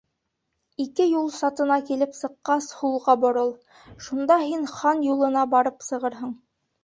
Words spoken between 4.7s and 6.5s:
хан юлына барып сығырһың.